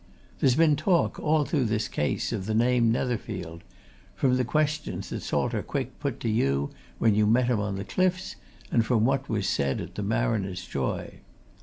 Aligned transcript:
There's 0.39 0.55
been 0.55 0.75
talk, 0.75 1.19
all 1.19 1.45
through 1.45 1.65
this 1.65 1.87
case, 1.87 2.33
of 2.33 2.47
the 2.47 2.55
name 2.55 2.91
Netherfield 2.91 3.61
from 4.15 4.35
the 4.35 4.43
questions 4.43 5.09
that 5.09 5.21
Salter 5.21 5.61
Quick 5.61 5.99
put 5.99 6.19
to 6.21 6.27
you 6.27 6.71
when 6.97 7.13
you 7.13 7.27
met 7.27 7.45
him 7.45 7.59
on 7.59 7.75
the 7.75 7.85
cliffs, 7.85 8.35
and 8.71 8.83
from 8.83 9.05
what 9.05 9.29
was 9.29 9.47
said 9.47 9.79
at 9.79 9.93
the 9.93 10.01
Mariner's 10.01 10.65
Joy. 10.65 11.19